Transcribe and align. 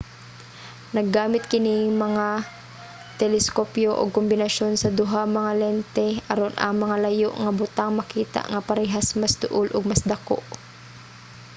naggamit 0.95 1.43
kini 1.51 1.75
nga 1.87 1.99
mga 2.05 2.27
teleskopyo 3.21 3.89
og 4.01 4.13
kombinasyon 4.17 4.73
sa 4.77 4.89
duha 4.99 5.21
nga 5.33 5.45
lente 5.61 6.07
aron 6.31 6.53
ang 6.63 6.75
mga 6.83 6.97
layo 7.05 7.29
nga 7.41 7.51
butang 7.61 7.91
makita 7.99 8.41
nga 8.51 8.65
parehas 8.67 9.07
mas 9.21 9.33
duol 9.41 9.67
ug 9.75 9.83
mas 9.91 10.01
dako 10.11 10.39